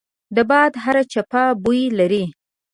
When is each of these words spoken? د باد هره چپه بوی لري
د 0.35 0.37
باد 0.49 0.71
هره 0.83 1.03
چپه 1.11 1.43
بوی 1.63 1.81
لري 1.99 2.23